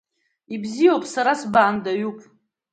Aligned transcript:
Ибзиоуп, 0.53 1.03
сара 1.13 1.33
сбаандаҩуп. 1.41 2.19